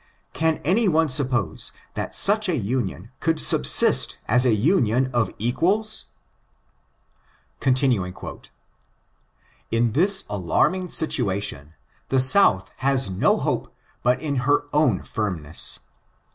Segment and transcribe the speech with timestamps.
[0.33, 5.95] Can any one suppose that such a union could subsist as a union of equals
[6.73, 8.13] %^^^^^^^^ ON ABOLITIONISM.
[8.19, 8.41] 461
[9.33, 11.75] "< In this alarming situation,
[12.09, 15.77] the South has no hope but in her own fiimness.